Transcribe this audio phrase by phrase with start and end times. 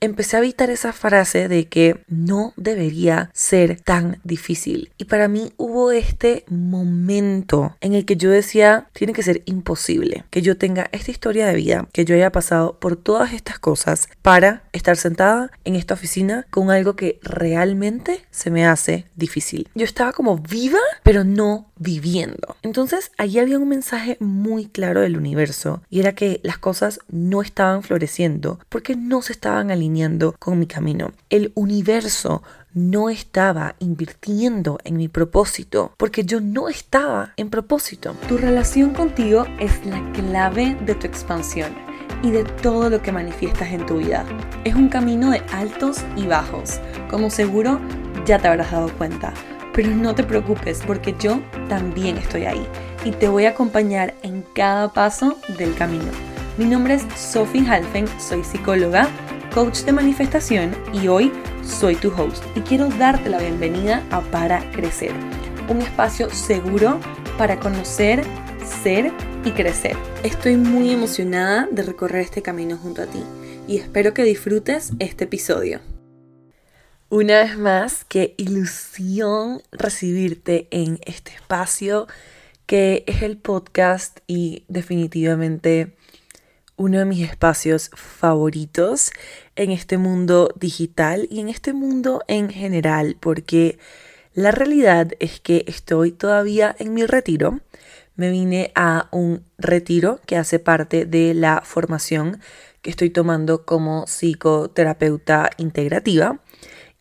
[0.00, 4.92] empecé a evitar esa frase de que no debería ser tan difícil.
[4.98, 10.24] Y para mí hubo este momento en el que yo decía, tiene que ser imposible
[10.30, 14.08] que yo tenga esta historia de vida, que yo haya pasado por todas estas cosas
[14.22, 19.68] para estar sentada en esta oficina con algo que realmente se me hace difícil.
[19.74, 22.56] Yo estaba como viva, pero no viviendo.
[22.62, 27.42] Entonces, allí había un mensaje muy claro del universo y era que las cosas no
[27.42, 29.87] estaban floreciendo porque no se estaban alineando
[30.38, 31.12] con mi camino.
[31.30, 32.42] El universo
[32.74, 38.14] no estaba invirtiendo en mi propósito porque yo no estaba en propósito.
[38.28, 41.72] Tu relación contigo es la clave de tu expansión
[42.22, 44.24] y de todo lo que manifiestas en tu vida.
[44.64, 47.80] Es un camino de altos y bajos, como seguro
[48.26, 49.32] ya te habrás dado cuenta.
[49.74, 52.66] Pero no te preocupes porque yo también estoy ahí
[53.04, 56.10] y te voy a acompañar en cada paso del camino.
[56.58, 59.08] Mi nombre es Sophie Halfen, soy psicóloga,
[59.58, 61.32] coach de manifestación y hoy
[61.64, 65.10] soy tu host y quiero darte la bienvenida a Para Crecer,
[65.68, 67.00] un espacio seguro
[67.36, 68.22] para conocer,
[68.84, 69.12] ser
[69.44, 69.96] y crecer.
[70.22, 73.20] Estoy muy emocionada de recorrer este camino junto a ti
[73.66, 75.80] y espero que disfrutes este episodio.
[77.08, 82.06] Una vez más, qué ilusión recibirte en este espacio
[82.66, 85.97] que es el podcast y definitivamente
[86.78, 89.10] uno de mis espacios favoritos
[89.56, 93.78] en este mundo digital y en este mundo en general, porque
[94.32, 97.60] la realidad es que estoy todavía en mi retiro.
[98.14, 102.40] Me vine a un retiro que hace parte de la formación
[102.80, 106.40] que estoy tomando como psicoterapeuta integrativa.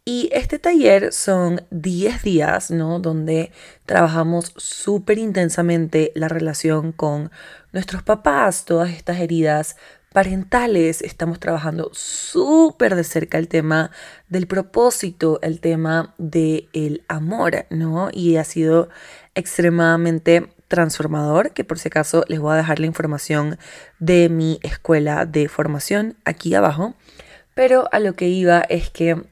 [0.03, 2.99] Y este taller son 10 días, ¿no?
[2.99, 3.51] Donde
[3.85, 7.29] trabajamos súper intensamente la relación con
[7.77, 9.77] nuestros papás, todas estas heridas
[10.11, 11.03] parentales.
[11.03, 13.91] Estamos trabajando súper de cerca el tema
[14.29, 18.09] del propósito, el tema del amor, ¿no?
[18.11, 18.89] Y ha sido
[19.35, 23.59] extremadamente transformador, que por si acaso les voy a dejar la información
[23.99, 26.95] de mi escuela de formación aquí abajo.
[27.53, 29.23] Pero a lo que iba es que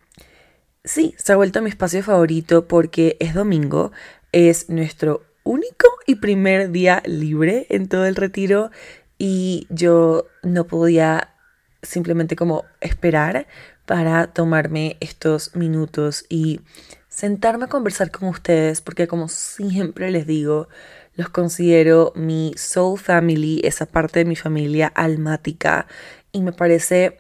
[0.84, 3.92] Sí, se ha vuelto mi espacio favorito porque es domingo,
[4.32, 8.72] es nuestro único y primer día libre en todo el retiro
[9.18, 11.36] y yo no podía
[11.82, 13.48] simplemente como esperar
[13.86, 16.62] para tomarme estos minutos y
[17.08, 20.68] sentarme a conversar con ustedes porque como siempre les digo,
[21.14, 25.88] los considero mi soul family, esa parte de mi familia almática
[26.32, 27.20] y me parece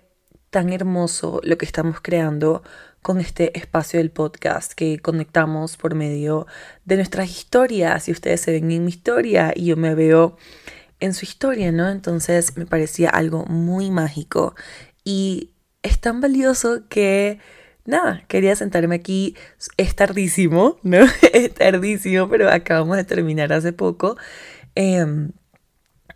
[0.50, 2.63] tan hermoso lo que estamos creando
[3.05, 6.47] con este espacio del podcast que conectamos por medio
[6.85, 10.38] de nuestras historias y ustedes se ven en mi historia y yo me veo
[10.99, 11.88] en su historia, ¿no?
[11.88, 14.55] Entonces me parecía algo muy mágico
[15.03, 15.51] y
[15.83, 17.38] es tan valioso que
[17.85, 19.35] nada, quería sentarme aquí,
[19.77, 21.05] es tardísimo, ¿no?
[21.31, 24.17] es tardísimo, pero acabamos de terminar hace poco.
[24.73, 25.31] Em,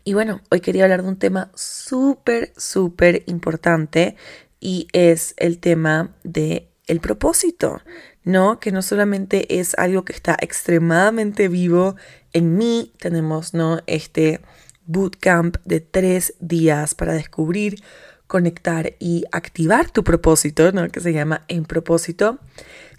[0.03, 4.15] y bueno, hoy quería hablar de un tema súper, súper importante
[4.59, 7.81] y es el tema de el propósito,
[8.23, 8.59] ¿no?
[8.59, 11.95] Que no solamente es algo que está extremadamente vivo
[12.33, 13.79] en mí, tenemos, ¿no?
[13.87, 14.41] Este
[14.85, 17.81] bootcamp de tres días para descubrir,
[18.25, 20.87] conectar y activar tu propósito, ¿no?
[20.89, 22.39] Que se llama En propósito,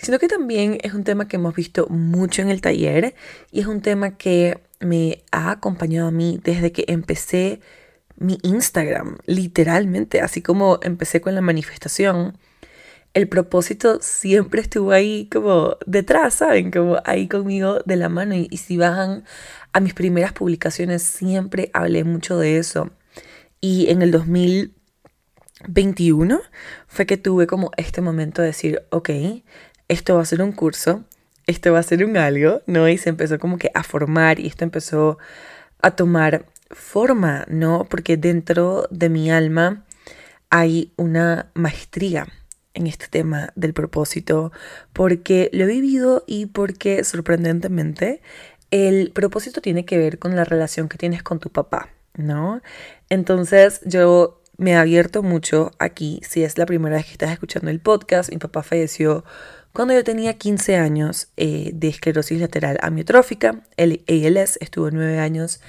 [0.00, 3.14] sino que también es un tema que hemos visto mucho en el taller
[3.50, 7.60] y es un tema que me ha acompañado a mí desde que empecé
[8.16, 12.38] mi Instagram, literalmente, así como empecé con la manifestación
[13.14, 16.70] el propósito siempre estuvo ahí como detrás, ¿saben?
[16.70, 18.34] Como ahí conmigo de la mano.
[18.36, 19.24] Y, si bajan
[19.72, 22.90] a mis primeras publicaciones, siempre hablé mucho de eso.
[23.60, 26.40] Y en el 2021
[26.86, 29.10] fue que tuve como este momento de decir, ok,
[29.88, 31.04] esto va a ser un curso,
[31.46, 32.88] esto va a ser un algo, ¿no?
[32.88, 35.18] Y se empezó como que a formar y esto empezó
[35.82, 37.86] a tomar forma, ¿no?
[37.90, 39.84] Porque dentro de mi alma
[40.48, 42.28] hay una maestría
[42.74, 44.52] en este tema del propósito
[44.92, 48.20] porque lo he vivido y porque sorprendentemente
[48.70, 52.62] el propósito tiene que ver con la relación que tienes con tu papá, ¿no?
[53.08, 57.70] Entonces yo me he abierto mucho aquí, si es la primera vez que estás escuchando
[57.70, 59.24] el podcast, mi papá falleció
[59.72, 65.60] cuando yo tenía 15 años eh, de esclerosis lateral amiotrófica, el ALS, estuvo nueve años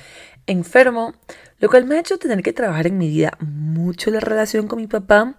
[0.52, 1.14] enfermo,
[1.60, 4.80] lo cual me ha hecho tener que trabajar en mi vida mucho la relación con
[4.80, 5.36] mi papá.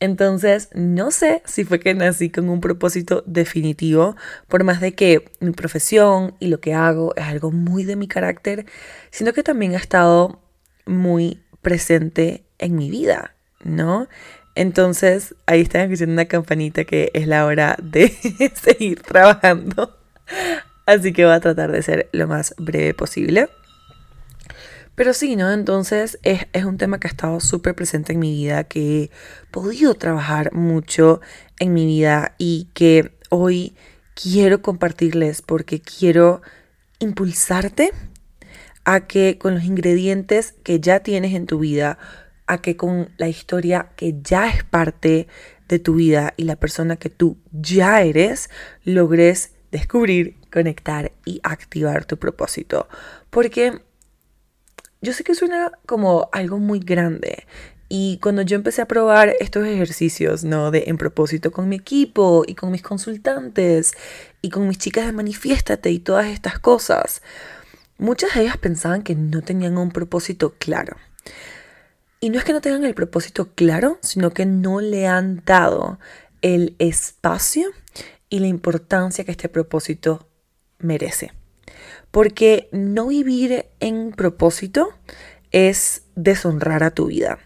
[0.00, 4.16] Entonces, no sé si fue que nací con un propósito definitivo,
[4.46, 8.08] por más de que mi profesión y lo que hago es algo muy de mi
[8.08, 8.66] carácter,
[9.10, 10.40] sino que también ha estado
[10.86, 13.34] muy presente en mi vida,
[13.64, 14.08] ¿no?
[14.54, 18.08] Entonces, ahí están escuchando una campanita que es la hora de
[18.54, 19.96] seguir trabajando.
[20.86, 23.48] Así que voy a tratar de ser lo más breve posible.
[24.98, 25.52] Pero sí, ¿no?
[25.52, 29.10] Entonces es, es un tema que ha estado súper presente en mi vida, que he
[29.52, 31.20] podido trabajar mucho
[31.60, 33.76] en mi vida y que hoy
[34.20, 36.42] quiero compartirles porque quiero
[36.98, 37.92] impulsarte
[38.84, 41.96] a que con los ingredientes que ya tienes en tu vida,
[42.48, 45.28] a que con la historia que ya es parte
[45.68, 48.50] de tu vida y la persona que tú ya eres,
[48.82, 52.88] logres descubrir, conectar y activar tu propósito.
[53.30, 53.80] Porque
[55.00, 57.46] yo sé que suena como algo muy grande.
[57.88, 60.70] Y cuando yo empecé a probar estos ejercicios, ¿no?
[60.70, 63.94] De en propósito con mi equipo y con mis consultantes
[64.42, 67.22] y con mis chicas de Manifiéstate y todas estas cosas,
[67.96, 70.96] muchas de ellas pensaban que no tenían un propósito claro.
[72.20, 75.98] Y no es que no tengan el propósito claro, sino que no le han dado
[76.42, 77.70] el espacio
[78.28, 80.28] y la importancia que este propósito
[80.78, 81.32] merece.
[82.10, 84.94] Porque no vivir en propósito
[85.50, 87.38] es deshonrar a tu vida.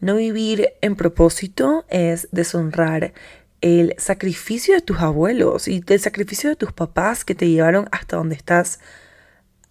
[0.00, 3.12] No vivir en propósito es deshonrar
[3.60, 8.16] el sacrificio de tus abuelos y el sacrificio de tus papás que te llevaron hasta
[8.16, 8.80] donde estás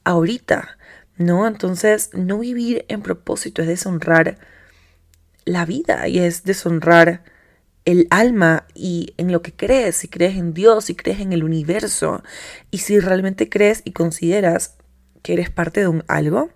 [0.06, 0.78] ahorita,
[1.18, 1.46] ¿no?
[1.46, 4.38] Entonces, no vivir en propósito es deshonrar
[5.44, 7.24] la vida y es deshonrar
[7.86, 11.44] el alma y en lo que crees, si crees en Dios, si crees en el
[11.44, 12.24] universo
[12.70, 14.76] y si realmente crees y consideras
[15.24, 16.50] que eres parte de un algo,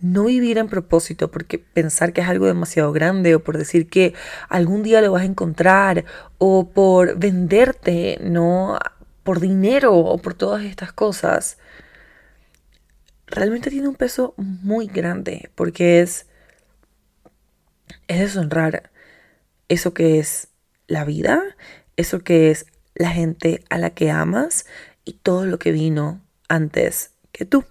[0.00, 4.14] no vivir en propósito porque pensar que es algo demasiado grande o por decir que
[4.48, 6.04] algún día lo vas a encontrar
[6.38, 8.78] o por venderte, no
[9.22, 11.58] por dinero o por todas estas cosas,
[13.26, 16.26] realmente tiene un peso muy grande porque es
[18.08, 18.90] es deshonrar
[19.68, 20.48] eso que es
[20.86, 21.42] la vida,
[21.96, 24.66] eso que es la gente a la que amas
[25.04, 27.64] y todo lo que vino antes que tú.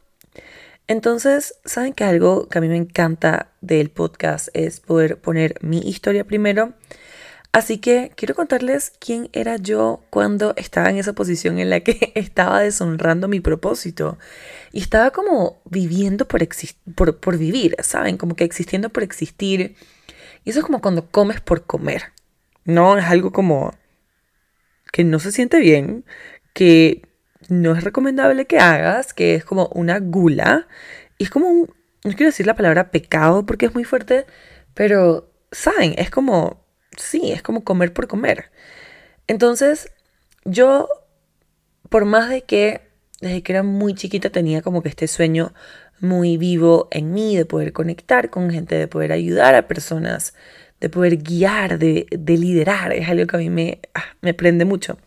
[0.87, 5.79] Entonces, ¿saben que algo que a mí me encanta del podcast es poder poner mi
[5.79, 6.73] historia primero?
[7.53, 12.11] Así que quiero contarles quién era yo cuando estaba en esa posición en la que
[12.15, 14.17] estaba deshonrando mi propósito.
[14.71, 16.45] Y estaba como viviendo por,
[16.95, 18.17] por, por vivir, ¿saben?
[18.17, 19.75] Como que existiendo por existir.
[20.43, 22.12] Y eso es como cuando comes por comer.
[22.65, 23.73] No, es algo como
[24.91, 26.05] que no se siente bien,
[26.53, 27.01] que
[27.49, 30.67] no es recomendable que hagas, que es como una gula.
[31.17, 31.73] Y es como un,
[32.03, 34.25] no quiero decir la palabra pecado porque es muy fuerte,
[34.73, 35.95] pero, ¿saben?
[35.97, 36.65] Es como,
[36.97, 38.51] sí, es como comer por comer.
[39.27, 39.91] Entonces,
[40.45, 40.87] yo,
[41.89, 42.81] por más de que
[43.23, 45.53] desde que era muy chiquita tenía como que este sueño
[46.01, 50.33] muy vivo en mí de poder conectar con gente, de poder ayudar a personas,
[50.83, 52.91] de poder guiar, de, liderar.
[52.91, 54.97] Es algo que a mí me, ah, me prende mucho.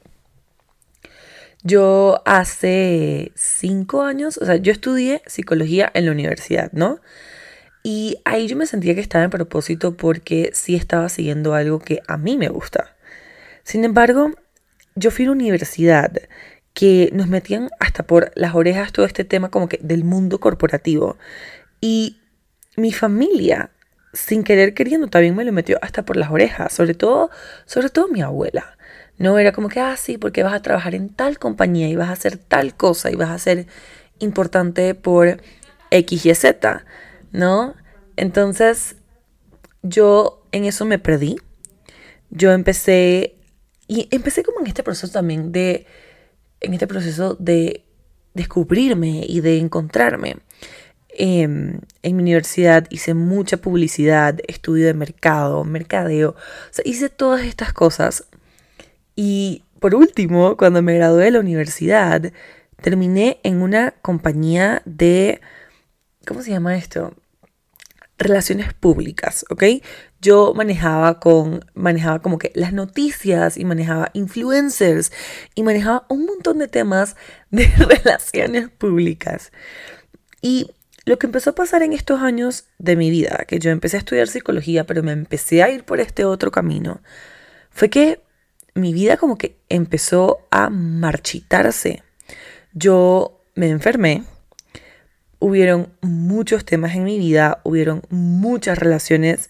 [1.62, 7.00] Yo hace cinco años, o sea, yo estudié psicología en la universidad, ¿no?
[7.82, 12.00] Y ahí yo me sentía que estaba en propósito porque sí estaba siguiendo algo que
[12.08, 12.96] a mí me gusta.
[13.62, 14.30] Sin embargo,
[14.94, 16.10] yo fui a una universidad
[16.72, 21.18] que nos metían hasta por las orejas todo este tema como que del mundo corporativo.
[21.82, 22.16] Y
[22.76, 23.72] mi familia
[24.12, 27.30] sin querer queriendo también me lo metió hasta por las orejas, sobre todo,
[27.64, 28.76] sobre todo mi abuela.
[29.18, 32.10] No era como que, ah, sí, porque vas a trabajar en tal compañía y vas
[32.10, 33.66] a hacer tal cosa y vas a ser
[34.18, 35.40] importante por
[35.90, 36.84] X y Z,
[37.32, 37.74] ¿no?
[38.16, 38.96] Entonces,
[39.82, 41.36] yo en eso me perdí.
[42.30, 43.36] Yo empecé,
[43.86, 45.86] y empecé como en este proceso también de,
[46.60, 47.84] en este proceso de
[48.34, 50.36] descubrirme y de encontrarme.
[51.18, 57.46] Em, en mi universidad hice mucha publicidad, estudio de mercado, mercadeo, o sea, hice todas
[57.46, 58.26] estas cosas.
[59.14, 62.32] Y por último, cuando me gradué de la universidad,
[62.82, 65.40] terminé en una compañía de,
[66.26, 67.14] ¿cómo se llama esto?
[68.18, 69.64] Relaciones públicas, ¿ok?
[70.20, 75.12] Yo manejaba con, manejaba como que las noticias y manejaba influencers
[75.54, 77.16] y manejaba un montón de temas
[77.50, 77.66] de
[78.04, 79.50] relaciones públicas.
[80.42, 80.70] Y
[81.06, 84.00] lo que empezó a pasar en estos años de mi vida, que yo empecé a
[84.00, 87.00] estudiar psicología, pero me empecé a ir por este otro camino,
[87.70, 88.20] fue que
[88.74, 92.02] mi vida como que empezó a marchitarse.
[92.74, 94.24] Yo me enfermé,
[95.38, 99.48] hubieron muchos temas en mi vida, hubieron muchas relaciones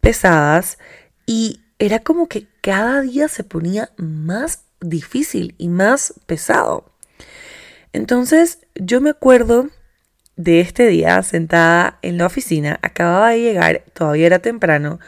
[0.00, 0.78] pesadas
[1.26, 6.92] y era como que cada día se ponía más difícil y más pesado.
[7.92, 9.68] Entonces yo me acuerdo
[10.42, 14.98] de este día sentada en la oficina, acababa de llegar, todavía era temprano,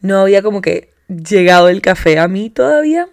[0.00, 3.08] no había como que llegado el café a mí todavía.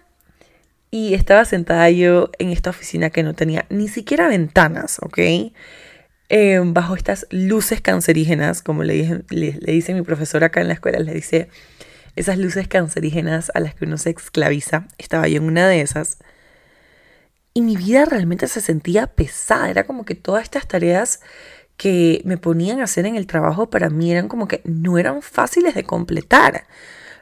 [0.90, 5.18] Y estaba sentada yo en esta oficina que no tenía ni siquiera ventanas, ¿ok?
[6.28, 10.98] Eh, bajo estas luces cancerígenas, como le, le, dice mi profesora acá en la escuela,
[10.98, 11.48] le dice
[12.14, 14.86] esas luces cancerígenas a las que uno se esclaviza.
[14.96, 16.18] Estaba yo en una de esas.
[17.56, 19.70] Y mi vida realmente se sentía pesada.
[19.70, 21.20] Era como que todas estas tareas
[21.78, 25.22] que me ponían a hacer en el trabajo para mí eran como que no eran
[25.22, 26.66] fáciles de completar.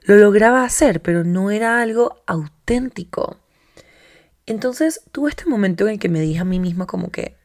[0.03, 3.39] Lo lograba hacer, pero no era algo auténtico.
[4.45, 7.37] Entonces tuve este momento en el que me dije a mí misma como que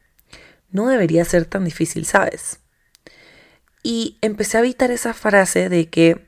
[0.72, 2.58] no debería ser tan difícil, ¿sabes?
[3.84, 6.26] Y empecé a evitar esa frase de que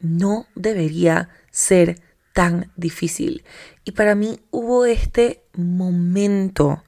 [0.00, 2.00] no debería ser
[2.32, 3.44] tan difícil.
[3.84, 6.82] Y para mí hubo este momento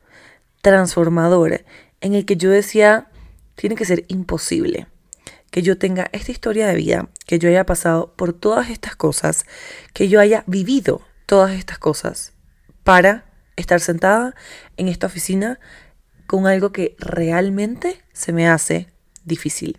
[0.63, 1.65] transformador
[2.01, 3.09] en el que yo decía,
[3.57, 4.87] tiene que ser imposible
[5.51, 9.45] que yo tenga esta historia de vida, que yo haya pasado por todas estas cosas,
[9.93, 12.33] que yo haya vivido todas estas cosas
[12.85, 13.25] para
[13.57, 14.35] estar sentada
[14.77, 15.59] en esta oficina
[16.27, 18.89] con algo que realmente se me hace
[19.25, 19.79] difícil.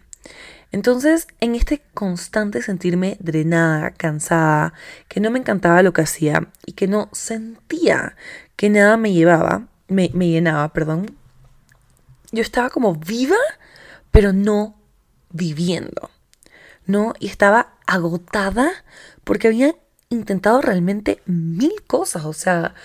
[0.73, 4.73] Entonces, en este constante sentirme drenada, cansada,
[5.09, 8.15] que no me encantaba lo que hacía y que no sentía
[8.61, 11.17] que nada me llevaba, me, me llenaba, perdón,
[12.31, 13.39] yo estaba como viva,
[14.11, 14.75] pero no
[15.31, 16.11] viviendo,
[16.85, 17.15] ¿no?
[17.19, 18.71] Y estaba agotada
[19.23, 19.73] porque había
[20.09, 22.75] intentado realmente mil cosas, o sea,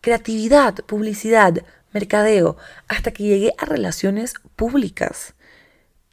[0.00, 5.34] creatividad, publicidad, mercadeo, hasta que llegué a relaciones públicas.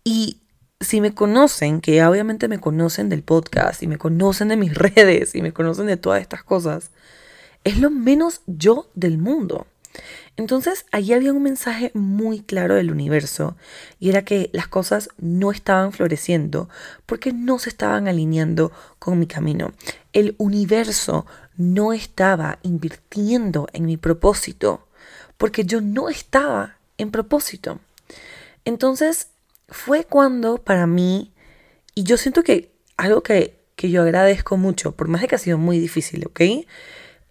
[0.03, 0.41] Y
[0.79, 5.35] si me conocen, que obviamente me conocen del podcast y me conocen de mis redes
[5.35, 6.89] y me conocen de todas estas cosas,
[7.63, 9.67] es lo menos yo del mundo.
[10.37, 13.55] Entonces allí había un mensaje muy claro del universo
[13.99, 16.69] y era que las cosas no estaban floreciendo
[17.05, 19.73] porque no se estaban alineando con mi camino.
[20.13, 21.25] El universo
[21.57, 24.87] no estaba invirtiendo en mi propósito
[25.37, 27.79] porque yo no estaba en propósito.
[28.63, 29.27] Entonces
[29.67, 31.31] fue cuando para mí,
[31.95, 35.39] y yo siento que algo que, que yo agradezco mucho, por más de que ha
[35.39, 36.41] sido muy difícil, ¿ok?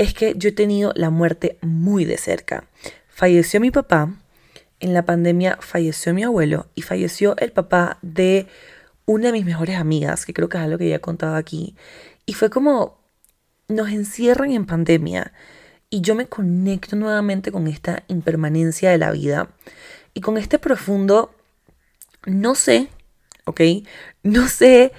[0.01, 2.65] Es que yo he tenido la muerte muy de cerca.
[3.11, 4.15] Falleció mi papá,
[4.79, 8.47] en la pandemia falleció mi abuelo y falleció el papá de
[9.05, 11.77] una de mis mejores amigas, que creo que es algo que ya he contado aquí.
[12.25, 12.99] Y fue como,
[13.69, 15.35] nos encierran en pandemia
[15.91, 19.51] y yo me conecto nuevamente con esta impermanencia de la vida
[20.15, 21.35] y con este profundo
[22.25, 22.89] no sé,
[23.45, 23.61] ¿ok?
[24.23, 24.93] No sé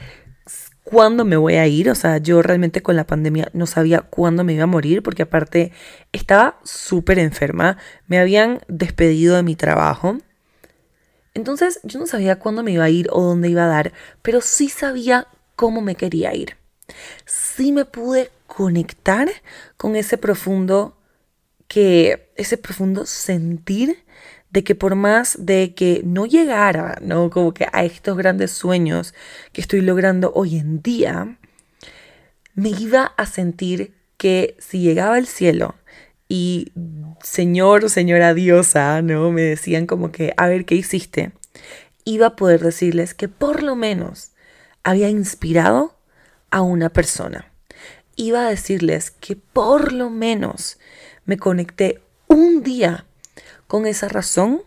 [0.91, 4.43] cuándo me voy a ir, o sea, yo realmente con la pandemia no sabía cuándo
[4.43, 5.71] me iba a morir, porque aparte
[6.11, 10.17] estaba súper enferma, me habían despedido de mi trabajo.
[11.33, 14.41] Entonces yo no sabía cuándo me iba a ir o dónde iba a dar, pero
[14.41, 16.57] sí sabía cómo me quería ir.
[17.25, 19.29] Sí me pude conectar
[19.77, 20.97] con ese profundo
[21.69, 24.03] que ese profundo sentir
[24.51, 27.29] de que por más de que no llegara, ¿no?
[27.29, 29.13] Como que a estos grandes sueños
[29.53, 31.37] que estoy logrando hoy en día,
[32.53, 35.75] me iba a sentir que si llegaba al cielo
[36.27, 36.71] y
[37.23, 39.31] señor o señora diosa, ¿no?
[39.31, 41.31] Me decían como que, a ver, ¿qué hiciste?
[42.03, 44.31] Iba a poder decirles que por lo menos
[44.83, 45.97] había inspirado
[46.49, 47.51] a una persona.
[48.15, 50.77] Iba a decirles que por lo menos
[51.25, 53.05] me conecté un día
[53.71, 54.63] con esa razón,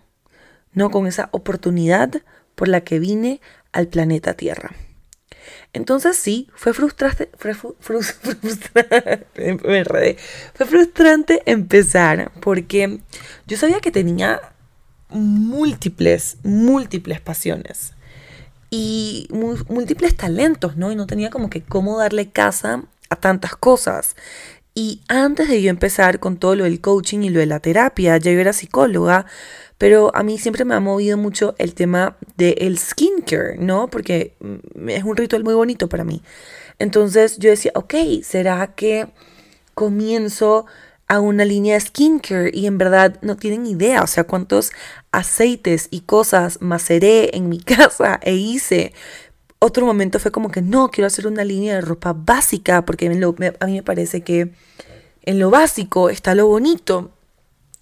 [0.73, 2.23] no con esa oportunidad
[2.55, 4.75] por la que vine al planeta Tierra.
[5.75, 8.01] Entonces sí, fue frustrante, fue, fue
[10.55, 13.01] frustrante empezar porque
[13.47, 14.41] yo sabía que tenía
[15.11, 17.93] múltiples, múltiples pasiones
[18.71, 19.29] y
[19.69, 20.91] múltiples talentos, ¿no?
[20.91, 24.17] Y no tenía como que cómo darle casa a tantas cosas.
[24.75, 28.17] Y antes de yo empezar con todo lo del coaching y lo de la terapia,
[28.17, 29.25] ya yo era psicóloga,
[29.79, 33.89] pero a mí siempre me ha movido mucho el tema del skincare, ¿no?
[33.89, 36.23] Porque mm, es un ritual muy bonito para mí.
[36.81, 39.07] Entonces yo decía, ok, ¿será que
[39.75, 40.67] comienzo
[41.07, 44.73] a una línea de skincare y en verdad no tienen idea, o sea, cuántos
[45.13, 48.93] aceites y cosas maceré en mi casa e hice
[49.65, 53.67] otro momento fue como que no, quiero hacer una línea de ropa básica porque a
[53.67, 54.53] mí me parece que
[55.23, 57.11] en lo básico está lo bonito.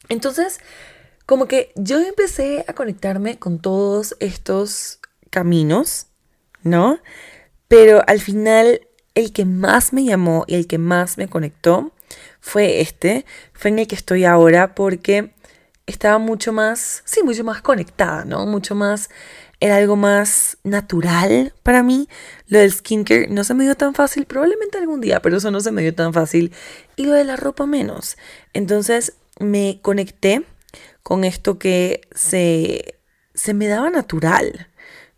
[0.08, 0.60] Entonces,
[1.26, 6.06] como que yo empecé a conectarme con todos estos caminos,
[6.62, 7.00] ¿no?
[7.66, 8.82] Pero al final
[9.14, 11.92] el que más me llamó y el que más me conectó
[12.40, 15.32] fue este, fue en el que estoy ahora porque
[15.86, 18.46] estaba mucho más, sí, mucho más conectada, ¿no?
[18.46, 19.10] Mucho más
[19.62, 22.08] era algo más natural para mí.
[22.48, 25.60] Lo del skincare no se me dio tan fácil, probablemente algún día, pero eso no
[25.60, 26.52] se me dio tan fácil.
[26.96, 28.16] Y lo de la ropa menos.
[28.54, 30.44] Entonces me conecté
[31.04, 32.96] con esto que se,
[33.34, 34.66] se me daba natural,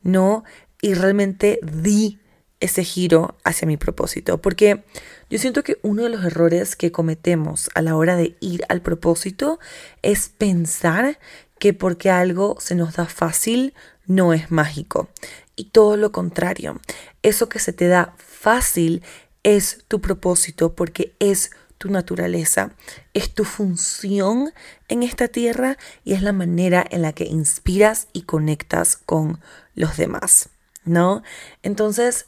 [0.03, 0.45] ¿no?
[0.83, 2.21] Y realmente di
[2.61, 4.43] ese giro hacia mi propósito.
[4.43, 4.85] Porque
[5.31, 8.83] yo siento que uno de los errores que cometemos a la hora de ir al
[8.83, 9.59] propósito
[10.03, 11.19] es pensar
[11.59, 13.73] que porque algo se nos da fácil
[14.07, 15.09] no es mágico.
[15.57, 16.81] Y todo lo contrario,
[17.23, 19.03] eso que se te da fácil
[19.43, 22.71] es tu propósito porque es tu naturaleza,
[23.13, 24.53] es tu función
[24.89, 29.41] en esta tierra y es la manera en la que inspiras y conectas con
[29.75, 30.49] los demás,
[30.85, 31.23] ¿no?
[31.63, 32.27] Entonces,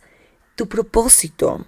[0.56, 1.64] tu propósito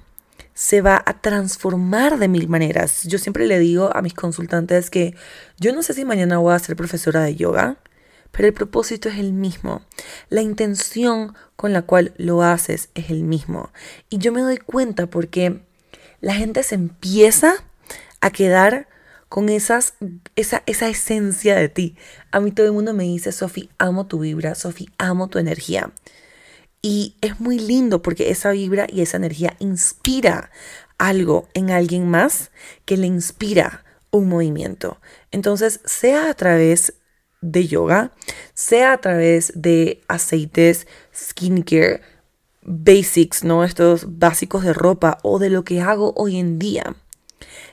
[0.54, 3.04] se va a transformar de mil maneras.
[3.04, 5.14] Yo siempre le digo a mis consultantes que
[5.58, 7.76] yo no sé si mañana voy a ser profesora de yoga,
[8.30, 9.82] pero el propósito es el mismo.
[10.28, 13.70] La intención con la cual lo haces es el mismo.
[14.10, 15.60] Y yo me doy cuenta porque
[16.20, 17.54] la gente se empieza
[18.20, 18.88] a quedar
[19.28, 19.94] con esas,
[20.36, 21.96] esa, esa esencia de ti.
[22.30, 25.92] A mí todo el mundo me dice, Sofi, amo tu vibra, Sofi, amo tu energía.
[26.80, 30.50] Y es muy lindo porque esa vibra y esa energía inspira
[30.96, 32.50] algo en alguien más
[32.84, 35.00] que le inspira un movimiento.
[35.30, 36.94] Entonces, sea a través
[37.40, 38.12] de yoga,
[38.54, 42.02] sea a través de aceites, skincare,
[42.62, 43.64] basics, ¿no?
[43.64, 46.96] Estos básicos de ropa o de lo que hago hoy en día.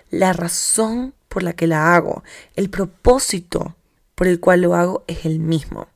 [0.10, 2.24] La razón por la que la hago,
[2.56, 3.76] el propósito
[4.16, 5.88] por el cual lo hago es el mismo.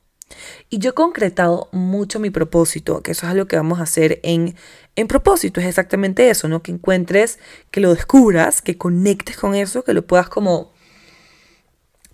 [0.69, 4.19] Y yo he concretado mucho mi propósito, que eso es algo que vamos a hacer
[4.23, 4.55] en,
[4.95, 6.61] en propósito, es exactamente eso, ¿no?
[6.61, 7.39] Que encuentres,
[7.71, 10.71] que lo descubras, que conectes con eso, que lo puedas como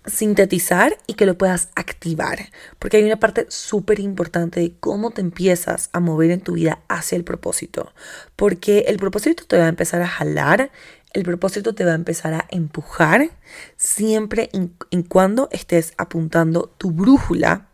[0.06, 5.20] sintetizar y que lo puedas activar, porque hay una parte súper importante de cómo te
[5.20, 7.92] empiezas a mover en tu vida hacia el propósito,
[8.36, 10.70] porque el propósito te va a empezar a jalar,
[11.12, 13.30] el propósito te va a empezar a empujar,
[13.76, 17.68] siempre en cuando estés apuntando tu brújula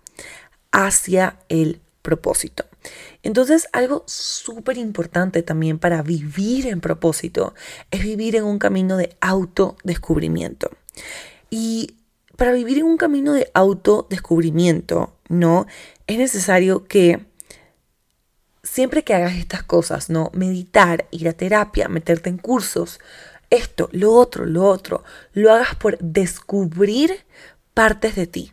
[0.71, 2.65] hacia el propósito.
[3.23, 7.55] Entonces, algo súper importante también para vivir en propósito
[7.91, 10.71] es vivir en un camino de autodescubrimiento.
[11.49, 11.97] Y
[12.37, 15.67] para vivir en un camino de autodescubrimiento, ¿no?
[16.07, 17.25] Es necesario que
[18.63, 20.31] siempre que hagas estas cosas, ¿no?
[20.35, 23.01] Meditar, ir a terapia, meterte en cursos,
[23.51, 27.25] esto, lo otro, lo otro, lo hagas por descubrir
[27.75, 28.53] partes de ti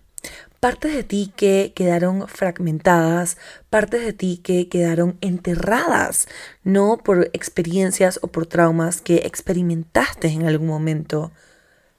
[0.60, 3.38] partes de ti que quedaron fragmentadas,
[3.70, 6.28] partes de ti que quedaron enterradas,
[6.64, 11.32] no por experiencias o por traumas que experimentaste en algún momento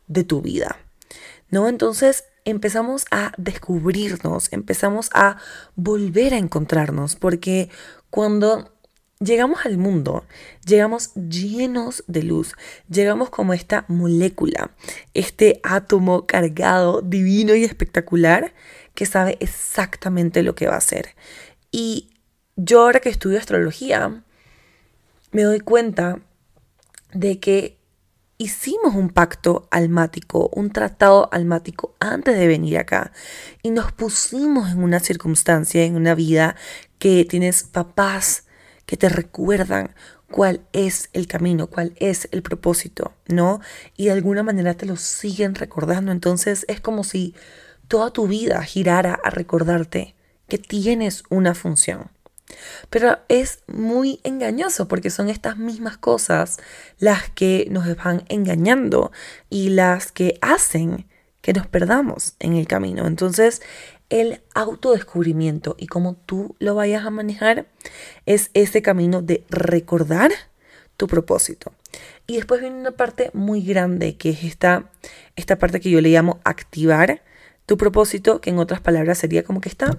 [0.08, 0.76] de tu vida.
[1.50, 1.68] ¿No?
[1.68, 5.36] Entonces empezamos a descubrirnos, empezamos a
[5.76, 7.68] volver a encontrarnos, porque
[8.10, 8.72] cuando
[9.20, 10.24] llegamos al mundo,
[10.64, 12.54] llegamos llenos de luz,
[12.88, 14.70] llegamos como esta molécula,
[15.12, 18.54] este átomo cargado, divino y espectacular
[18.94, 21.14] que sabe exactamente lo que va a hacer.
[21.70, 22.10] Y
[22.56, 24.24] yo ahora que estudio astrología,
[25.32, 26.20] me doy cuenta
[27.12, 27.79] de que
[28.40, 33.12] hicimos un pacto almático, un tratado almático antes de venir acá
[33.62, 36.56] y nos pusimos en una circunstancia, en una vida
[36.98, 38.46] que tienes papás,
[38.86, 39.94] que te recuerdan
[40.30, 43.60] cuál es el camino, cuál es el propósito, ¿no?
[43.98, 46.10] Y de alguna manera te lo siguen recordando.
[46.10, 47.34] Entonces es como si
[47.88, 50.14] toda tu vida girara a recordarte
[50.48, 52.10] que tienes una función.
[52.90, 56.58] Pero es muy engañoso porque son estas mismas cosas
[56.98, 59.12] las que nos van engañando
[59.48, 61.06] y las que hacen
[61.40, 63.06] que nos perdamos en el camino.
[63.06, 63.62] Entonces
[64.10, 67.66] el autodescubrimiento y cómo tú lo vayas a manejar
[68.26, 70.32] es ese camino de recordar
[70.96, 71.72] tu propósito.
[72.26, 74.90] Y después viene una parte muy grande que es esta,
[75.36, 77.22] esta parte que yo le llamo activar
[77.66, 79.98] tu propósito, que en otras palabras sería como que esta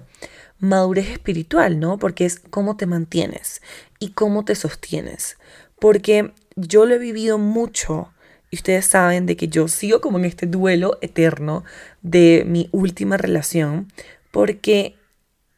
[0.62, 1.98] madurez espiritual, ¿no?
[1.98, 3.60] Porque es cómo te mantienes
[3.98, 5.36] y cómo te sostienes.
[5.78, 8.12] Porque yo lo he vivido mucho
[8.50, 11.64] y ustedes saben de que yo sigo como en este duelo eterno
[12.02, 13.88] de mi última relación,
[14.30, 14.96] porque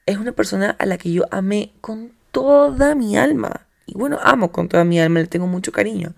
[0.06, 3.66] es una persona a la que yo amé con toda mi alma.
[3.84, 6.14] Y bueno, amo con toda mi alma, le tengo mucho cariño.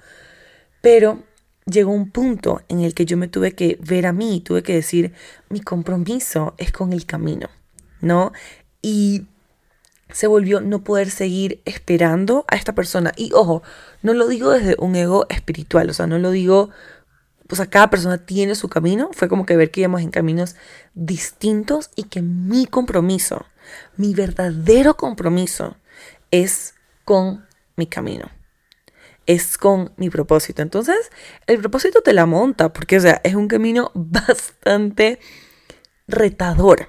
[0.80, 1.24] Pero
[1.64, 4.74] llegó un punto en el que yo me tuve que ver a mí, tuve que
[4.74, 5.12] decir,
[5.48, 7.48] mi compromiso es con el camino,
[8.00, 8.32] ¿no?
[8.86, 9.26] Y
[10.10, 13.12] se volvió no poder seguir esperando a esta persona.
[13.16, 13.64] Y ojo,
[14.02, 16.70] no lo digo desde un ego espiritual, o sea, no lo digo
[17.50, 20.56] o sea, cada persona tiene su camino, fue como que ver que íbamos en caminos
[20.94, 23.46] distintos y que mi compromiso,
[23.96, 25.76] mi verdadero compromiso
[26.30, 27.46] es con
[27.76, 28.30] mi camino,
[29.26, 30.62] es con mi propósito.
[30.62, 31.10] Entonces,
[31.46, 35.20] el propósito te la monta, porque, o sea, es un camino bastante
[36.08, 36.88] retador,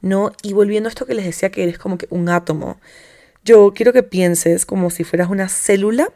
[0.00, 0.32] ¿no?
[0.42, 2.80] Y volviendo a esto que les decía que eres como que un átomo,
[3.44, 6.12] yo quiero que pienses como si fueras una célula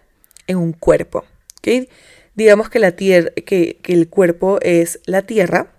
[0.46, 1.24] en un cuerpo,
[1.58, 1.88] ¿ok?
[2.34, 5.72] digamos que, la tierra, que, que el cuerpo es la tierra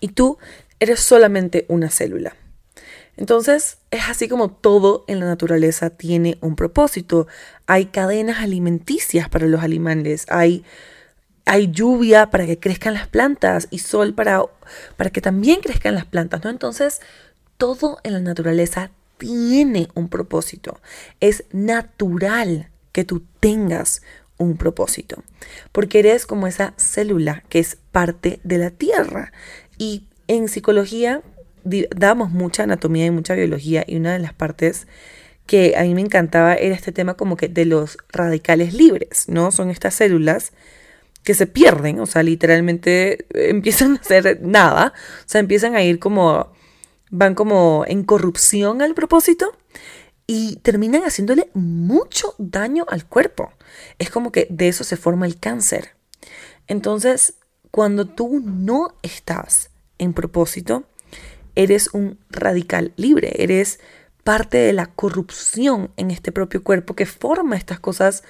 [0.00, 0.38] y tú
[0.80, 2.36] eres solamente una célula.
[3.16, 7.26] Entonces es así como todo en la naturaleza tiene un propósito.
[7.66, 10.64] Hay cadenas alimenticias para los animales, hay,
[11.44, 14.42] hay lluvia para que crezcan las plantas y sol para,
[14.96, 16.50] para que también crezcan las plantas, ¿no?
[16.50, 17.00] Entonces
[17.56, 20.80] todo en la naturaleza tiene un propósito.
[21.20, 24.02] Es natural que tú tengas
[24.36, 25.22] un propósito,
[25.72, 29.32] porque eres como esa célula que es parte de la Tierra.
[29.78, 31.22] Y en psicología
[31.64, 34.86] damos mucha anatomía y mucha biología y una de las partes
[35.46, 39.50] que a mí me encantaba era este tema como que de los radicales libres, ¿no?
[39.52, 40.52] Son estas células
[41.24, 45.98] que se pierden, o sea, literalmente empiezan a hacer nada, o sea, empiezan a ir
[45.98, 46.52] como,
[47.10, 49.56] van como en corrupción al propósito
[50.26, 53.52] y terminan haciéndole mucho daño al cuerpo.
[53.98, 55.90] Es como que de eso se forma el cáncer.
[56.66, 57.34] Entonces,
[57.70, 60.84] cuando tú no estás en propósito,
[61.54, 63.80] eres un radical libre, eres
[64.22, 68.24] parte de la corrupción en este propio cuerpo que forma estas cosas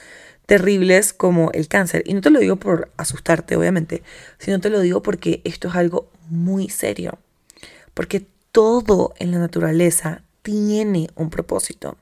[0.47, 2.03] terribles como el cáncer.
[2.07, 4.03] Y no te lo digo por asustarte, obviamente,
[4.39, 7.19] sino te lo digo porque esto es algo muy serio.
[7.95, 11.97] Porque todo en la naturaleza tiene un propósito.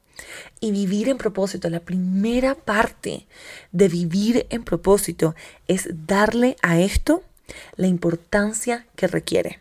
[0.61, 3.27] Y vivir en propósito, la primera parte
[3.73, 5.35] de vivir en propósito
[5.69, 7.23] es darle a esto
[7.77, 9.61] la importancia que requiere.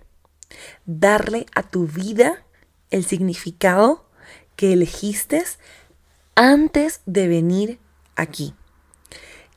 [0.85, 2.43] Darle a tu vida
[2.89, 4.05] el significado
[4.55, 5.43] que elegiste
[6.35, 7.79] antes de venir
[8.15, 8.53] aquí.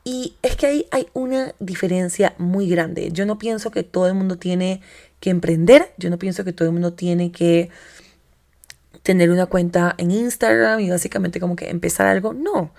[0.07, 3.09] Y es que ahí hay una diferencia muy grande.
[3.11, 4.81] Yo no pienso que todo el mundo tiene
[5.19, 7.71] que emprender, yo no pienso que todo el mundo tiene que
[9.01, 12.33] tener una cuenta en Instagram y básicamente como que empezar algo.
[12.33, 12.71] No.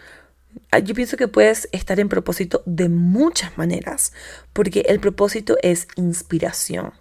[0.71, 4.13] Ah, yo pienso que puedes estar en propósito de muchas maneras,
[4.53, 6.93] porque el propósito es inspiración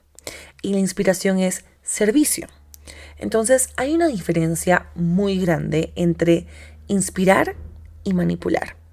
[0.64, 2.48] y la inspiración es servicio.
[3.20, 6.48] Entonces hay una diferencia muy grande entre
[6.88, 7.56] inspirar
[8.04, 8.85] y manipular.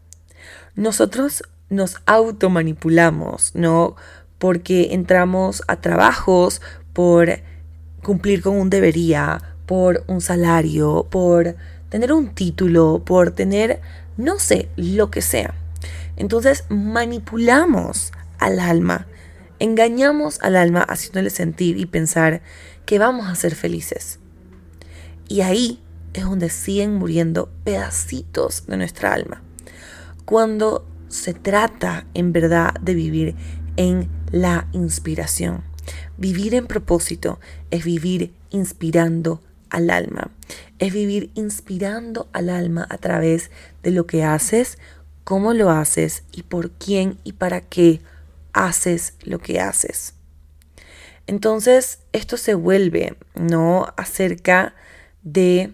[0.75, 3.97] Nosotros nos automanipulamos, ¿no?
[4.39, 6.61] Porque entramos a trabajos
[6.93, 7.41] por
[8.03, 11.57] cumplir con un debería, por un salario, por
[11.89, 13.81] tener un título, por tener,
[14.17, 15.55] no sé, lo que sea.
[16.17, 19.07] Entonces manipulamos al alma,
[19.59, 22.43] engañamos al alma haciéndole sentir y pensar
[22.87, 24.19] que vamos a ser felices.
[25.29, 25.83] Y ahí
[26.13, 29.43] es donde siguen muriendo pedacitos de nuestra alma.
[30.25, 33.37] Cuando se trata en verdad de vivir
[33.77, 35.63] en la inspiración.
[36.17, 37.39] Vivir en propósito
[37.71, 40.31] es vivir inspirando al alma.
[40.79, 43.51] Es vivir inspirando al alma a través
[43.83, 44.79] de lo que haces,
[45.25, 48.01] cómo lo haces y por quién y para qué
[48.53, 50.15] haces lo que haces.
[51.27, 53.93] Entonces, esto se vuelve, ¿no?
[53.97, 54.75] Acerca
[55.23, 55.73] de,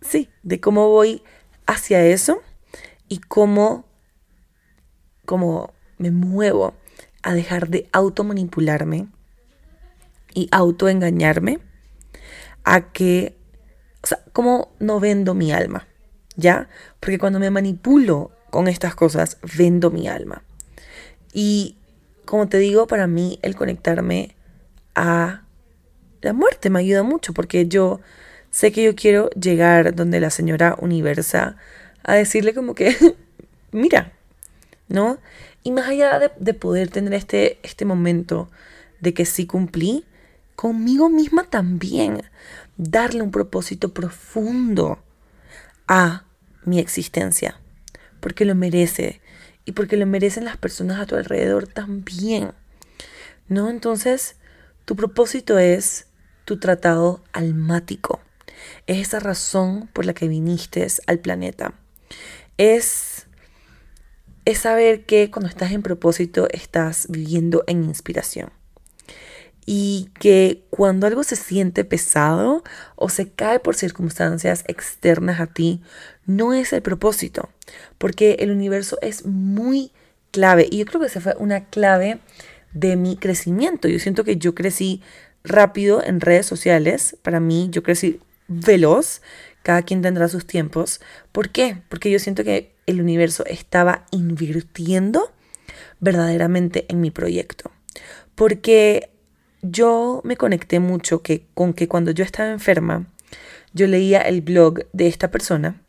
[0.00, 1.22] sí, de cómo voy
[1.66, 2.40] hacia eso
[3.08, 3.86] y cómo,
[5.24, 6.74] cómo me muevo
[7.22, 9.08] a dejar de automanipularme
[10.34, 11.60] y autoengañarme
[12.64, 13.36] a que,
[14.02, 15.86] o sea, ¿cómo no vendo mi alma?
[16.36, 16.68] ¿Ya?
[17.00, 20.42] Porque cuando me manipulo con estas cosas, vendo mi alma.
[21.32, 21.76] Y
[22.24, 24.36] como te digo, para mí el conectarme
[24.94, 25.44] a
[26.20, 28.00] la muerte me ayuda mucho porque yo
[28.50, 31.56] sé que yo quiero llegar donde la señora Universa
[32.04, 32.96] a decirle como que,
[33.72, 34.12] mira,
[34.88, 35.18] ¿no?
[35.62, 38.50] Y más allá de, de, poder tener este, este momento
[39.00, 40.04] de que sí cumplí,
[40.56, 42.22] conmigo misma también,
[42.76, 45.02] darle un propósito profundo
[45.88, 46.24] a
[46.64, 47.60] mi existencia,
[48.20, 49.20] porque lo merece
[49.64, 52.52] y porque lo merecen las personas a tu alrededor también.
[53.48, 53.68] ¿No?
[53.68, 54.36] Entonces,
[54.84, 56.06] tu propósito es
[56.44, 58.20] tu tratado almático.
[58.86, 61.74] Es esa razón por la que viniste al planeta.
[62.56, 63.26] Es,
[64.44, 68.50] es saber que cuando estás en propósito estás viviendo en inspiración
[69.66, 72.62] y que cuando algo se siente pesado
[72.96, 75.80] o se cae por circunstancias externas a ti,
[76.26, 77.48] no es el propósito,
[77.98, 79.92] porque el universo es muy
[80.30, 80.68] clave.
[80.70, 82.20] Y yo creo que esa fue una clave
[82.72, 83.88] de mi crecimiento.
[83.88, 85.00] Yo siento que yo crecí
[85.44, 87.16] rápido en redes sociales.
[87.22, 89.22] Para mí, yo crecí veloz.
[89.64, 91.00] Cada quien tendrá sus tiempos.
[91.32, 91.78] ¿Por qué?
[91.88, 95.32] Porque yo siento que el universo estaba invirtiendo
[96.00, 97.70] verdaderamente en mi proyecto.
[98.34, 99.08] Porque
[99.62, 103.06] yo me conecté mucho que, con que cuando yo estaba enferma,
[103.72, 105.80] yo leía el blog de esta persona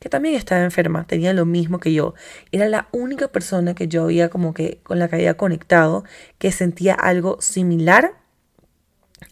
[0.00, 2.14] que también estaba enferma, tenía lo mismo que yo.
[2.50, 6.02] Era la única persona que yo había como que con la que había conectado
[6.38, 8.14] que sentía algo similar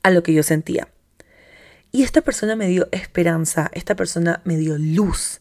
[0.05, 0.87] a lo que yo sentía.
[1.91, 5.41] Y esta persona me dio esperanza, esta persona me dio luz.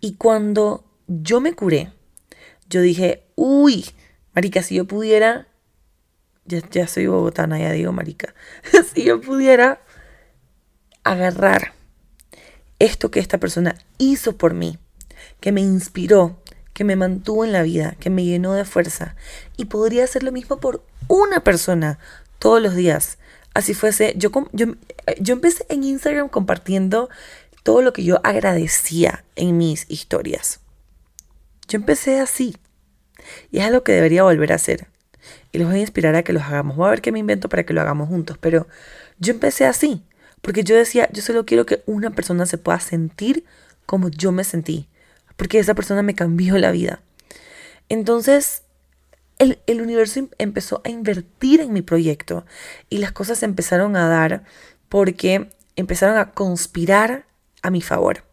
[0.00, 1.92] Y cuando yo me curé,
[2.68, 3.86] yo dije, uy,
[4.34, 5.48] marica, si yo pudiera,
[6.46, 8.34] ya, ya soy bogotana, ya digo marica,
[8.94, 9.80] si yo pudiera
[11.04, 11.74] agarrar
[12.78, 14.78] esto que esta persona hizo por mí,
[15.40, 16.40] que me inspiró,
[16.72, 19.14] que me mantuvo en la vida, que me llenó de fuerza.
[19.56, 21.98] Y podría hacer lo mismo por una persona
[22.38, 23.18] todos los días.
[23.54, 24.66] Así fuese, yo, yo,
[25.20, 27.08] yo empecé en Instagram compartiendo
[27.62, 30.60] todo lo que yo agradecía en mis historias.
[31.68, 32.56] Yo empecé así.
[33.50, 34.88] Y es algo que debería volver a hacer.
[35.52, 36.76] Y los voy a inspirar a que los hagamos.
[36.76, 38.36] Voy a ver qué me invento para que lo hagamos juntos.
[38.38, 38.66] Pero
[39.18, 40.02] yo empecé así.
[40.42, 43.44] Porque yo decía, yo solo quiero que una persona se pueda sentir
[43.86, 44.88] como yo me sentí.
[45.36, 47.00] Porque esa persona me cambió la vida.
[47.88, 48.63] Entonces,
[49.38, 52.44] el, el, universo em, empezó a invertir en mi proyecto
[52.88, 54.44] y las cosas empezaron a dar
[54.88, 57.26] porque empezaron a conspirar
[57.62, 58.24] a mi favor.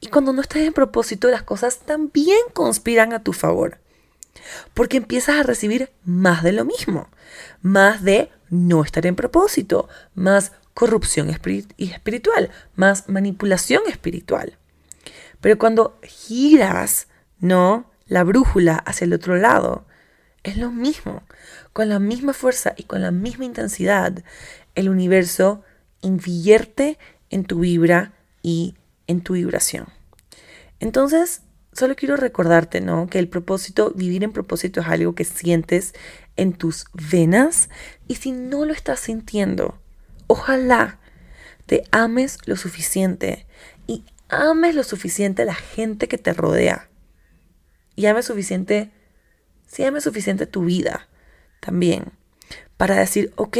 [0.00, 3.78] Y cuando no estás en propósito, las cosas también conspiran a tu favor.
[4.74, 7.08] Porque empiezas a recibir más de lo mismo,
[7.62, 14.58] más de no estar en propósito, más corrupción espiritual, más manipulación espiritual.
[15.40, 17.06] Pero cuando giras,
[17.38, 17.90] ¿no?
[18.06, 19.86] La brújula hacia el otro lado,
[20.44, 21.22] es lo mismo.
[21.72, 24.22] Con la misma fuerza y con la misma intensidad,
[24.76, 25.62] el universo
[26.00, 26.98] invierte
[27.30, 28.76] en tu vibra y
[29.08, 29.88] en tu vibración.
[30.78, 33.08] Entonces, solo quiero recordarte, ¿no?
[33.08, 35.94] Que el propósito, vivir en propósito es algo que sientes
[36.36, 37.68] en tus venas
[38.06, 39.80] y si no lo estás sintiendo,
[40.26, 40.98] Ojalá
[41.66, 43.46] te ames lo suficiente
[43.86, 46.88] y ames lo suficiente a la gente que te rodea.
[47.94, 48.90] Y ames suficiente,
[49.82, 51.08] ames suficiente tu vida
[51.60, 52.12] también,
[52.76, 53.58] para decir, ok,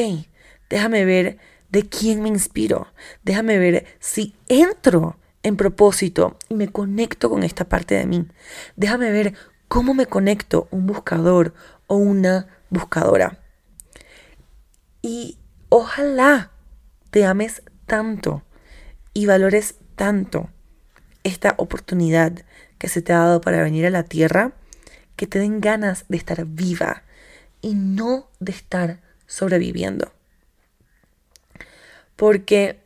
[0.71, 1.39] déjame ver
[1.71, 2.87] de quién me inspiro,
[3.25, 8.29] déjame ver si entro en propósito y me conecto con esta parte de mí,
[8.77, 9.35] déjame ver
[9.69, 11.55] cómo me conecto un buscador
[11.87, 13.41] o una buscadora.
[15.03, 16.53] Y ojalá
[17.11, 18.43] te ames tanto
[19.13, 20.51] y valores tanto
[21.25, 22.45] esta oportunidad
[22.79, 24.53] que se te ha dado para venir a la tierra,
[25.17, 27.03] que te den ganas de estar viva
[27.61, 30.13] y no de estar sobreviviendo.
[32.17, 32.81] Porque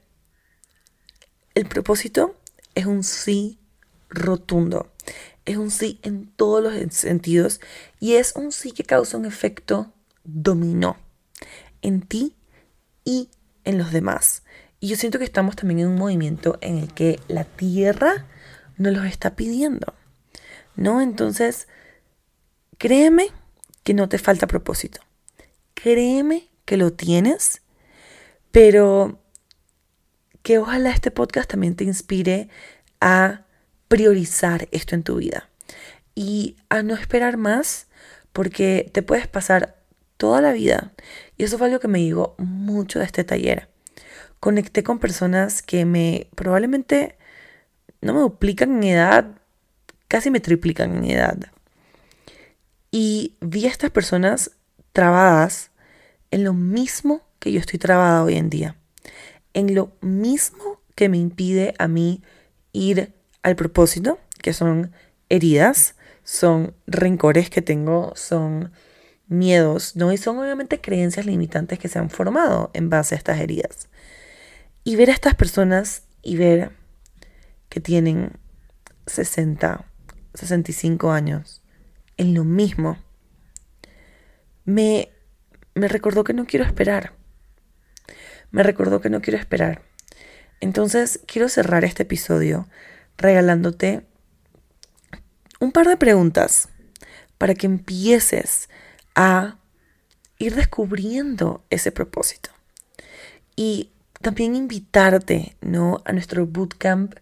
[1.55, 2.37] el propósito
[2.75, 3.59] es un sí
[4.09, 4.91] rotundo,
[5.45, 7.61] es un sí en todos los sentidos
[8.01, 9.93] y es un sí que causa un efecto
[10.25, 10.97] dominó
[11.83, 12.37] en ti
[13.05, 13.31] y
[13.65, 14.43] en los demás.
[14.81, 18.27] Y yo siento que estamos también en un movimiento en el que la tierra
[18.77, 19.95] nos los está pidiendo.
[20.77, 21.01] ¿No?
[21.01, 21.67] Entonces,
[22.79, 23.29] créeme
[23.83, 25.01] que no te falta propósito.
[25.75, 27.63] Créeme que lo tienes,
[28.51, 29.21] pero
[30.43, 32.49] que ojalá este podcast también te inspire
[33.01, 33.45] a
[33.89, 35.49] priorizar esto en tu vida
[36.15, 37.87] y a no esperar más
[38.33, 39.77] porque te puedes pasar
[40.17, 40.93] toda la vida.
[41.37, 43.69] Y eso fue algo que me dijo mucho de este taller.
[44.41, 47.17] Conecté con personas que me probablemente
[48.01, 49.27] no me duplican en edad,
[50.07, 51.39] casi me triplican en edad.
[52.91, 54.53] Y vi a estas personas
[54.93, 55.71] trabadas
[56.31, 58.77] en lo mismo que yo estoy trabada hoy en día.
[59.55, 62.23] En lo mismo que me impide a mí
[62.73, 64.93] ir al propósito, que son
[65.29, 68.73] heridas, son rencores que tengo, son
[69.29, 70.13] miedos, ¿no?
[70.13, 73.89] Y son obviamente creencias limitantes que se han formado en base a estas heridas.
[74.85, 76.73] Y ver a estas personas y ver
[77.69, 78.33] que tienen
[79.07, 79.85] 60,
[80.35, 81.63] 65 años
[82.19, 82.99] en lo mismo,
[84.65, 85.11] me,
[85.75, 87.15] me recordó que no quiero esperar.
[88.51, 89.83] Me recordó que no quiero esperar.
[90.61, 92.69] Entonces quiero cerrar este episodio
[93.17, 94.07] regalándote
[95.61, 96.69] un par de preguntas
[97.39, 98.69] para que empieces
[99.15, 99.59] a
[100.39, 102.51] ir descubriendo ese propósito.
[103.57, 106.03] Y también invitarte ¿no?
[106.05, 107.15] a nuestro bootcamp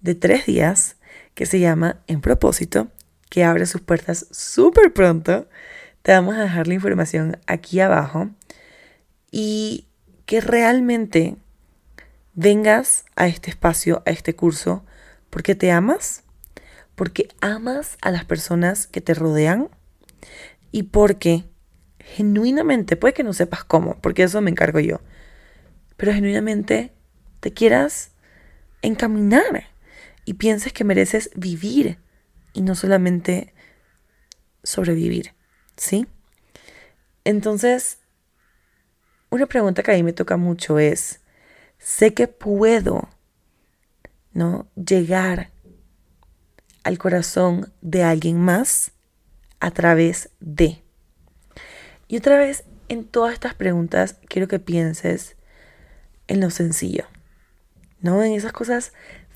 [0.00, 0.96] de tres días
[1.34, 2.88] que se llama En propósito,
[3.32, 5.48] que abre sus puertas súper pronto.
[6.02, 8.28] Te vamos a dejar la información aquí abajo.
[9.30, 9.86] Y
[10.26, 11.36] que realmente
[12.34, 14.84] vengas a este espacio, a este curso,
[15.30, 16.24] porque te amas,
[16.94, 19.70] porque amas a las personas que te rodean
[20.70, 21.44] y porque
[22.00, 25.00] genuinamente, puede que no sepas cómo, porque eso me encargo yo,
[25.96, 26.92] pero genuinamente
[27.40, 28.10] te quieras
[28.82, 29.70] encaminar
[30.26, 32.01] y pienses que mereces vivir
[32.52, 33.52] y no solamente
[34.62, 35.34] sobrevivir,
[35.76, 36.06] ¿sí?
[37.24, 37.98] Entonces,
[39.30, 41.20] una pregunta que a mí me toca mucho es,
[41.78, 43.08] sé que puedo,
[44.32, 44.68] ¿no?
[44.74, 45.50] Llegar
[46.84, 48.92] al corazón de alguien más
[49.60, 50.82] a través de.
[52.08, 55.36] Y otra vez, en todas estas preguntas, quiero que pienses
[56.26, 57.06] en lo sencillo,
[58.00, 58.22] ¿no?
[58.22, 58.92] En esas cosas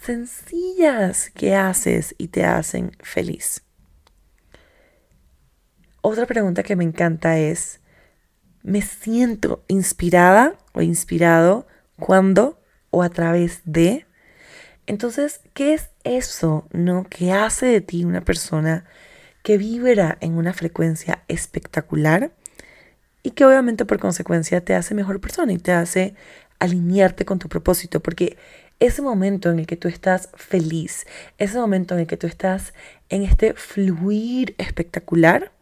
[0.06, 3.62] sencillas que haces y te hacen feliz.
[6.00, 7.80] Otra pregunta que me encanta es,
[8.62, 11.66] ¿me siento inspirada o inspirado
[11.98, 14.06] cuando o a través de?
[14.86, 17.04] Entonces, ¿qué es eso, no?
[17.10, 18.84] Que hace de ti una persona
[19.42, 22.30] que vibra en una frecuencia espectacular
[23.24, 26.14] y que obviamente por consecuencia te hace mejor persona y te hace
[26.60, 28.36] alinearte con tu propósito, porque
[28.80, 31.06] ese momento en el que tú estás feliz,
[31.38, 32.74] ese momento en el que tú estás
[33.08, 35.52] en este fluir espectacular,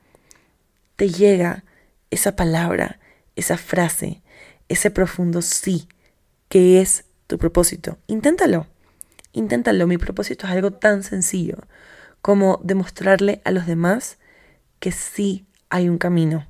[0.96, 1.64] te llega
[2.10, 2.98] esa palabra,
[3.36, 4.22] esa frase,
[4.68, 5.88] ese profundo sí,
[6.48, 7.98] que es tu propósito.
[8.06, 8.66] Inténtalo,
[9.32, 9.86] inténtalo.
[9.86, 11.58] Mi propósito es algo tan sencillo
[12.22, 14.18] como demostrarle a los demás
[14.80, 16.46] que sí hay un camino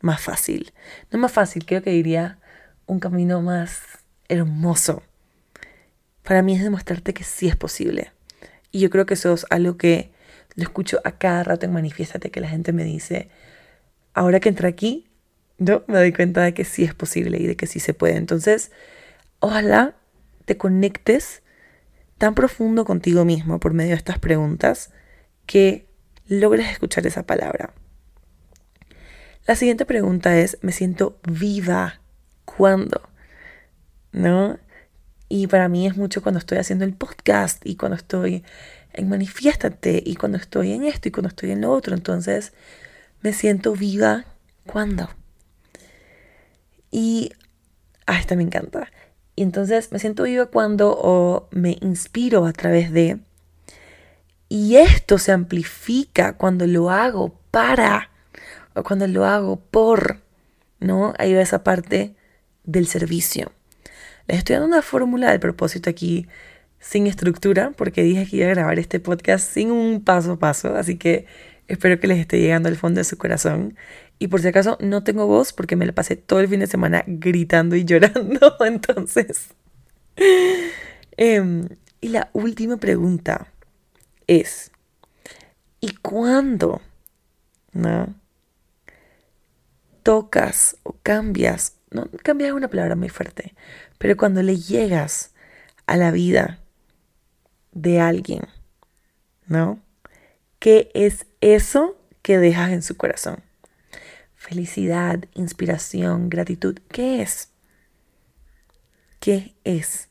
[0.00, 0.72] más fácil.
[1.10, 2.38] No más fácil, creo que diría
[2.86, 3.80] un camino más
[4.28, 5.02] hermoso.
[6.24, 8.12] Para mí es demostrarte que sí es posible.
[8.72, 10.10] Y yo creo que eso es algo que
[10.56, 13.28] lo escucho a cada rato en Manifiéstate, que la gente me dice,
[14.14, 15.06] ahora que entré aquí,
[15.58, 15.84] ¿no?
[15.86, 18.16] me doy cuenta de que sí es posible y de que sí se puede.
[18.16, 18.72] Entonces,
[19.40, 19.94] ojalá
[20.44, 21.42] te conectes
[22.18, 24.92] tan profundo contigo mismo por medio de estas preguntas
[25.46, 25.86] que
[26.26, 27.74] logres escuchar esa palabra.
[29.46, 32.00] La siguiente pregunta es, ¿me siento viva?
[32.44, 33.02] ¿Cuándo?
[34.12, 34.58] ¿No?
[35.28, 38.44] Y para mí es mucho cuando estoy haciendo el podcast y cuando estoy
[38.92, 41.94] en Manifiéstate y cuando estoy en esto y cuando estoy en lo otro.
[41.94, 42.52] Entonces,
[43.22, 44.26] me siento viva.
[44.66, 45.10] ¿Cuándo?
[46.90, 47.32] Y,
[48.06, 48.90] ah, esta me encanta.
[49.36, 53.18] Y entonces me siento viva cuando o me inspiro a través de.
[54.48, 58.10] Y esto se amplifica cuando lo hago para
[58.74, 60.20] o cuando lo hago por,
[60.78, 61.14] ¿no?
[61.18, 62.14] Ahí va esa parte
[62.62, 63.52] del servicio.
[64.26, 66.26] Les estoy dando una fórmula del propósito aquí
[66.78, 70.76] sin estructura, porque dije que iba a grabar este podcast sin un paso a paso,
[70.76, 71.26] así que
[71.68, 73.76] espero que les esté llegando al fondo de su corazón.
[74.18, 76.66] Y por si acaso no tengo voz porque me la pasé todo el fin de
[76.66, 79.48] semana gritando y llorando, entonces...
[81.16, 81.68] Em,
[82.00, 83.48] y la última pregunta
[84.26, 84.70] es,
[85.80, 86.80] ¿y cuándo?
[87.72, 88.14] ¿No?
[90.04, 93.54] tocas o cambias, no cambias es una palabra muy fuerte,
[94.04, 95.30] pero cuando le llegas
[95.86, 96.58] a la vida
[97.72, 98.42] de alguien,
[99.46, 99.80] ¿no?
[100.58, 103.42] ¿Qué es eso que dejas en su corazón?
[104.36, 107.48] Felicidad, inspiración, gratitud, ¿qué es?
[109.20, 110.10] ¿Qué es?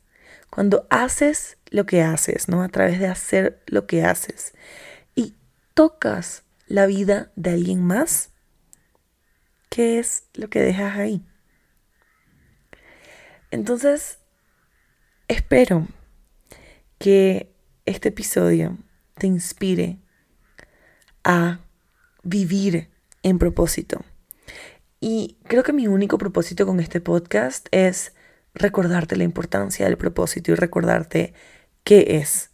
[0.50, 2.64] Cuando haces lo que haces, ¿no?
[2.64, 4.56] A través de hacer lo que haces
[5.14, 5.36] y
[5.76, 8.32] tocas la vida de alguien más,
[9.70, 11.24] ¿Qué es lo que dejas ahí?
[13.54, 14.18] Entonces,
[15.28, 15.88] espero
[16.98, 17.54] que
[17.86, 18.80] este episodio
[19.14, 20.00] te inspire
[21.24, 21.60] a
[22.24, 22.90] vivir
[23.22, 24.04] en propósito.
[25.00, 28.14] Y creo que mi único propósito con este podcast es
[28.56, 31.36] recordarte la importancia del propósito y recordarte
[31.84, 32.50] qué es.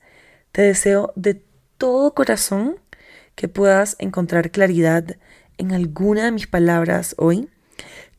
[0.51, 1.41] Te deseo de
[1.77, 2.75] todo corazón
[3.35, 5.15] que puedas encontrar claridad
[5.57, 7.47] en alguna de mis palabras hoy,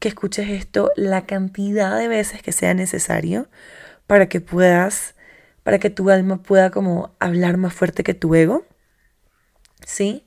[0.00, 3.48] que escuches esto la cantidad de veces que sea necesario
[4.06, 5.14] para que puedas,
[5.62, 8.66] para que tu alma pueda como hablar más fuerte que tu ego,
[9.86, 10.24] ¿sí?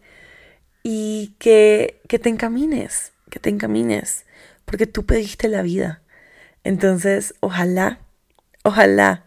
[0.84, 4.26] Y que, que te encamines, que te encamines,
[4.66, 6.02] porque tú pediste la vida.
[6.64, 8.00] Entonces, ojalá,
[8.64, 9.26] ojalá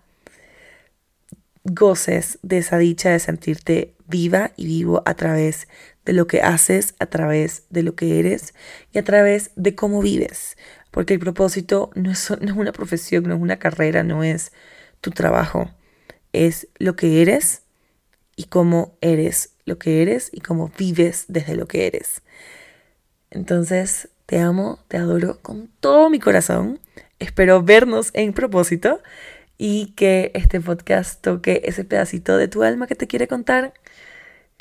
[1.64, 5.66] goces de esa dicha de sentirte viva y vivo a través
[6.06, 8.54] de lo que haces, a través de lo que eres
[8.92, 10.56] y a través de cómo vives.
[10.90, 14.52] Porque el propósito no es, una profesión, no es una carrera, no es
[15.02, 15.70] tu trabajo.
[16.32, 17.62] Es lo que eres
[18.36, 22.22] y cómo eres lo que eres y cómo vives desde lo que eres.
[23.30, 26.80] Entonces, te amo, te adoro con todo mi corazón.
[27.18, 29.02] Espero vernos en propósito
[29.58, 33.74] y que este podcast toque ese pedacito de tu alma que te quiere contar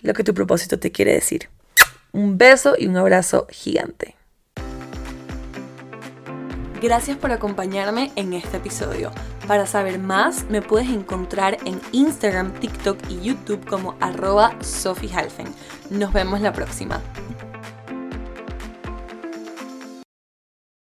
[0.01, 1.49] lo que tu propósito te quiere decir.
[2.11, 4.15] Un beso y un abrazo gigante.
[6.81, 9.11] Gracias por acompañarme en este episodio.
[9.47, 15.11] Para saber más, me puedes encontrar en Instagram, TikTok y YouTube como arroba Sophie
[15.89, 17.01] Nos vemos la próxima.